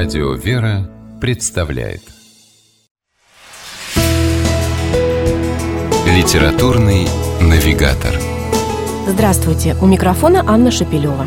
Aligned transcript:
Радио 0.00 0.32
«Вера» 0.34 0.88
представляет 1.20 2.02
Литературный 6.06 7.08
навигатор 7.40 8.14
Здравствуйте! 9.08 9.74
У 9.82 9.86
микрофона 9.86 10.44
Анна 10.46 10.70
Шапилева. 10.70 11.26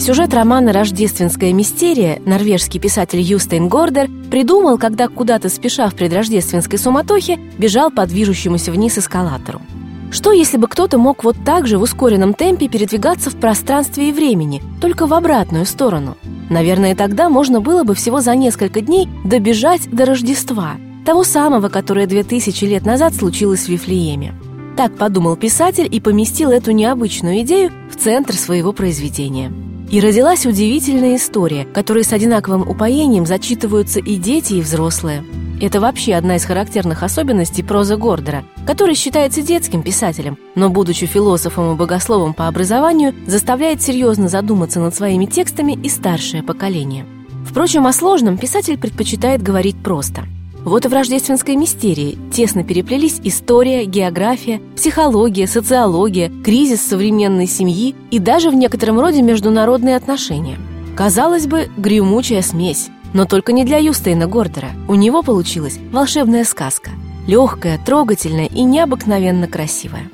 Сюжет 0.00 0.34
романа 0.34 0.72
«Рождественская 0.72 1.52
мистерия» 1.52 2.20
норвежский 2.26 2.80
писатель 2.80 3.20
Юстейн 3.20 3.68
Гордер 3.68 4.08
придумал, 4.32 4.78
когда 4.78 5.06
куда-то 5.06 5.48
спеша 5.48 5.88
в 5.88 5.94
предрождественской 5.94 6.80
суматохе 6.80 7.38
бежал 7.56 7.92
по 7.92 8.04
движущемуся 8.04 8.72
вниз 8.72 8.98
эскалатору. 8.98 9.62
Что, 10.10 10.32
если 10.32 10.56
бы 10.56 10.68
кто-то 10.68 10.96
мог 10.96 11.22
вот 11.22 11.36
так 11.44 11.66
же 11.66 11.78
в 11.78 11.82
ускоренном 11.82 12.32
темпе 12.32 12.68
передвигаться 12.68 13.30
в 13.30 13.36
пространстве 13.36 14.08
и 14.08 14.12
времени, 14.12 14.62
только 14.80 15.06
в 15.06 15.12
обратную 15.12 15.66
сторону? 15.66 16.16
Наверное, 16.48 16.94
тогда 16.94 17.28
можно 17.28 17.60
было 17.60 17.84
бы 17.84 17.94
всего 17.94 18.20
за 18.20 18.34
несколько 18.34 18.80
дней 18.80 19.06
добежать 19.24 19.90
до 19.90 20.06
Рождества, 20.06 20.76
того 21.04 21.24
самого, 21.24 21.68
которое 21.68 22.06
две 22.06 22.24
тысячи 22.24 22.64
лет 22.64 22.86
назад 22.86 23.14
случилось 23.14 23.66
в 23.66 23.68
Вифлееме. 23.68 24.34
Так 24.78 24.96
подумал 24.96 25.36
писатель 25.36 25.88
и 25.90 26.00
поместил 26.00 26.50
эту 26.50 26.70
необычную 26.70 27.40
идею 27.42 27.70
в 27.90 27.96
центр 27.96 28.34
своего 28.34 28.72
произведения. 28.72 29.52
И 29.90 30.00
родилась 30.00 30.46
удивительная 30.46 31.16
история, 31.16 31.64
которой 31.64 32.04
с 32.04 32.12
одинаковым 32.12 32.68
упоением 32.68 33.26
зачитываются 33.26 34.00
и 34.00 34.16
дети, 34.16 34.54
и 34.54 34.62
взрослые– 34.62 35.22
это 35.64 35.80
вообще 35.80 36.14
одна 36.14 36.36
из 36.36 36.44
характерных 36.44 37.02
особенностей 37.02 37.62
прозы 37.62 37.96
Гордера, 37.96 38.44
который 38.66 38.94
считается 38.94 39.42
детским 39.42 39.82
писателем, 39.82 40.38
но, 40.54 40.68
будучи 40.70 41.06
философом 41.06 41.72
и 41.72 41.76
богословом 41.76 42.34
по 42.34 42.48
образованию, 42.48 43.14
заставляет 43.26 43.82
серьезно 43.82 44.28
задуматься 44.28 44.80
над 44.80 44.94
своими 44.94 45.26
текстами 45.26 45.72
и 45.72 45.88
старшее 45.88 46.42
поколение. 46.42 47.06
Впрочем, 47.46 47.86
о 47.86 47.92
сложном 47.92 48.36
писатель 48.36 48.78
предпочитает 48.78 49.42
говорить 49.42 49.76
просто. 49.82 50.24
Вот 50.64 50.84
и 50.84 50.88
в 50.88 50.92
рождественской 50.92 51.56
мистерии 51.56 52.18
тесно 52.32 52.62
переплелись 52.62 53.20
история, 53.22 53.84
география, 53.84 54.60
психология, 54.76 55.46
социология, 55.46 56.30
кризис 56.44 56.82
современной 56.82 57.46
семьи 57.46 57.94
и 58.10 58.18
даже 58.18 58.50
в 58.50 58.54
некотором 58.54 59.00
роде 59.00 59.22
международные 59.22 59.96
отношения. 59.96 60.58
Казалось 60.96 61.46
бы, 61.46 61.70
гремучая 61.76 62.42
смесь, 62.42 62.88
но 63.12 63.24
только 63.24 63.52
не 63.52 63.64
для 63.64 63.78
Юстейна 63.78 64.26
Гордера. 64.26 64.70
У 64.88 64.94
него 64.94 65.22
получилась 65.22 65.78
волшебная 65.92 66.44
сказка. 66.44 66.90
Легкая, 67.26 67.78
трогательная 67.84 68.46
и 68.46 68.62
необыкновенно 68.62 69.48
красивая. 69.48 70.10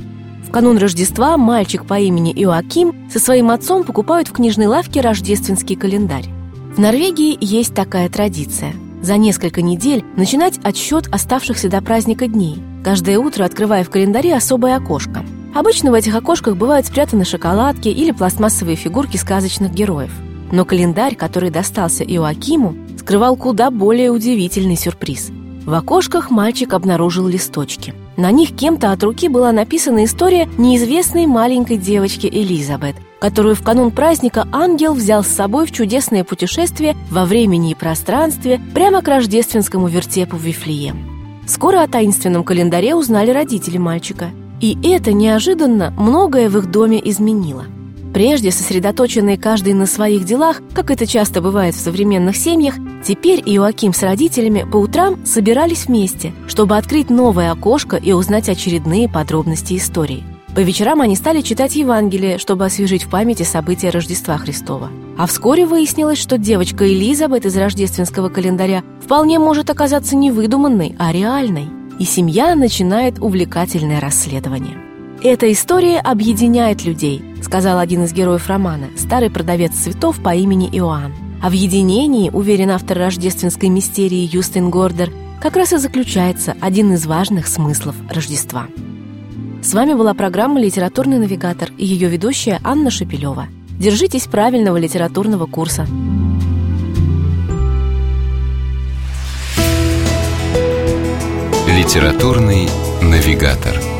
В 0.46 0.50
канун 0.50 0.78
Рождества 0.78 1.36
мальчик 1.36 1.84
по 1.84 1.98
имени 1.98 2.32
Иоаким 2.32 3.08
со 3.10 3.18
своим 3.18 3.50
отцом 3.50 3.84
покупают 3.84 4.28
в 4.28 4.32
книжной 4.32 4.66
лавке 4.66 5.00
рождественский 5.00 5.76
календарь. 5.76 6.28
В 6.74 6.78
Норвегии 6.78 7.36
есть 7.40 7.74
такая 7.74 8.08
традиция. 8.08 8.72
За 9.00 9.16
несколько 9.16 9.62
недель 9.62 10.04
начинать 10.16 10.58
отсчет 10.64 11.08
оставшихся 11.12 11.68
до 11.68 11.82
праздника 11.82 12.26
дней, 12.26 12.62
каждое 12.82 13.18
утро 13.18 13.44
открывая 13.44 13.84
в 13.84 13.90
календаре 13.90 14.34
особое 14.34 14.76
окошко. 14.76 15.24
Обычно 15.54 15.92
в 15.92 15.94
этих 15.94 16.16
окошках 16.16 16.56
бывают 16.56 16.86
спрятаны 16.86 17.24
шоколадки 17.24 17.88
или 17.88 18.10
пластмассовые 18.10 18.76
фигурки 18.76 19.16
сказочных 19.16 19.72
героев. 19.72 20.10
Но 20.50 20.64
календарь, 20.64 21.14
который 21.14 21.50
достался 21.50 22.02
Иоакиму, 22.02 22.74
скрывал 23.04 23.36
куда 23.36 23.70
более 23.70 24.10
удивительный 24.10 24.76
сюрприз. 24.76 25.30
В 25.66 25.74
окошках 25.74 26.30
мальчик 26.30 26.72
обнаружил 26.72 27.28
листочки. 27.28 27.92
На 28.16 28.30
них 28.30 28.56
кем-то 28.56 28.92
от 28.92 29.02
руки 29.02 29.28
была 29.28 29.52
написана 29.52 30.06
история 30.06 30.48
неизвестной 30.56 31.26
маленькой 31.26 31.76
девочки 31.76 32.26
Элизабет, 32.26 32.96
которую 33.20 33.56
в 33.56 33.62
канун 33.62 33.90
праздника 33.90 34.48
ангел 34.52 34.94
взял 34.94 35.22
с 35.22 35.28
собой 35.28 35.66
в 35.66 35.72
чудесное 35.72 36.24
путешествие 36.24 36.96
во 37.10 37.26
времени 37.26 37.72
и 37.72 37.74
пространстве 37.74 38.58
прямо 38.72 39.02
к 39.02 39.08
рождественскому 39.08 39.86
вертепу 39.88 40.36
в 40.36 40.42
Вифлеем. 40.42 41.06
Скоро 41.46 41.82
о 41.82 41.88
таинственном 41.88 42.42
календаре 42.42 42.94
узнали 42.94 43.30
родители 43.32 43.76
мальчика. 43.76 44.30
И 44.62 44.78
это 44.82 45.12
неожиданно 45.12 45.92
многое 45.98 46.48
в 46.48 46.56
их 46.56 46.70
доме 46.70 47.02
изменило– 47.04 47.66
Прежде 48.14 48.52
сосредоточенные 48.52 49.36
каждый 49.36 49.74
на 49.74 49.86
своих 49.86 50.24
делах, 50.24 50.62
как 50.72 50.92
это 50.92 51.04
часто 51.04 51.42
бывает 51.42 51.74
в 51.74 51.80
современных 51.80 52.36
семьях, 52.36 52.76
теперь 53.04 53.42
Иоаким 53.44 53.92
с 53.92 54.04
родителями 54.04 54.64
по 54.70 54.76
утрам 54.76 55.26
собирались 55.26 55.86
вместе, 55.86 56.32
чтобы 56.46 56.76
открыть 56.76 57.10
новое 57.10 57.50
окошко 57.50 57.96
и 57.96 58.12
узнать 58.12 58.48
очередные 58.48 59.08
подробности 59.08 59.76
истории. 59.76 60.22
По 60.54 60.60
вечерам 60.60 61.00
они 61.00 61.16
стали 61.16 61.40
читать 61.40 61.74
Евангелие, 61.74 62.38
чтобы 62.38 62.64
освежить 62.64 63.02
в 63.02 63.10
памяти 63.10 63.42
события 63.42 63.90
Рождества 63.90 64.38
Христова. 64.38 64.90
А 65.18 65.26
вскоре 65.26 65.66
выяснилось, 65.66 66.18
что 66.18 66.38
девочка 66.38 66.86
Элизабет 66.86 67.44
из 67.44 67.56
рождественского 67.56 68.28
календаря 68.28 68.84
вполне 69.02 69.40
может 69.40 69.70
оказаться 69.70 70.14
не 70.14 70.30
выдуманной, 70.30 70.94
а 71.00 71.10
реальной. 71.10 71.66
И 71.98 72.04
семья 72.04 72.54
начинает 72.54 73.18
увлекательное 73.18 73.98
расследование. 73.98 74.93
Эта 75.26 75.50
история 75.50 76.00
объединяет 76.00 76.84
людей, 76.84 77.24
сказал 77.42 77.78
один 77.78 78.04
из 78.04 78.12
героев 78.12 78.46
романа, 78.46 78.88
старый 78.98 79.30
продавец 79.30 79.72
цветов 79.72 80.22
по 80.22 80.34
имени 80.34 80.68
Иоанн. 80.68 81.14
А 81.42 81.48
в 81.48 81.52
единении, 81.52 82.28
уверен 82.28 82.70
автор 82.70 82.98
рождественской 82.98 83.70
мистерии 83.70 84.28
Юстин 84.30 84.68
Гордер, 84.68 85.10
как 85.40 85.56
раз 85.56 85.72
и 85.72 85.78
заключается 85.78 86.54
один 86.60 86.92
из 86.92 87.06
важных 87.06 87.46
смыслов 87.46 87.96
Рождества. 88.10 88.66
С 89.62 89.72
вами 89.72 89.94
была 89.94 90.12
программа 90.12 90.60
«Литературный 90.60 91.18
навигатор» 91.18 91.70
и 91.78 91.86
ее 91.86 92.10
ведущая 92.10 92.60
Анна 92.62 92.90
Шапилева. 92.90 93.46
Держитесь 93.78 94.26
правильного 94.26 94.76
литературного 94.76 95.46
курса. 95.46 95.86
«Литературный 101.66 102.68
навигатор» 103.00 103.93